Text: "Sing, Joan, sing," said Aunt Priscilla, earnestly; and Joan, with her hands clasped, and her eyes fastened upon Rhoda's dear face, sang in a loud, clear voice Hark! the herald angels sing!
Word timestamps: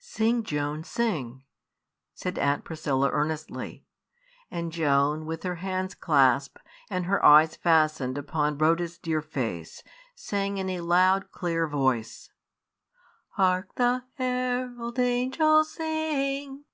"Sing, 0.00 0.42
Joan, 0.42 0.84
sing," 0.84 1.44
said 2.12 2.38
Aunt 2.38 2.62
Priscilla, 2.62 3.08
earnestly; 3.10 3.86
and 4.50 4.70
Joan, 4.70 5.24
with 5.24 5.44
her 5.44 5.54
hands 5.54 5.94
clasped, 5.94 6.58
and 6.90 7.06
her 7.06 7.24
eyes 7.24 7.56
fastened 7.56 8.18
upon 8.18 8.58
Rhoda's 8.58 8.98
dear 8.98 9.22
face, 9.22 9.82
sang 10.14 10.58
in 10.58 10.68
a 10.68 10.82
loud, 10.82 11.30
clear 11.30 11.66
voice 11.66 12.28
Hark! 13.30 13.76
the 13.76 14.04
herald 14.18 14.98
angels 14.98 15.72
sing! 15.72 16.64